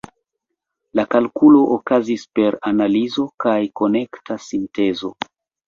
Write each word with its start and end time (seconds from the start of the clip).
La 0.99 1.03
kalkulo 1.15 1.59
okazis 1.75 2.25
per 2.39 2.59
analizo 2.73 3.29
kaj 3.47 3.55
konekta 3.83 4.41
sintezo. 4.51 5.17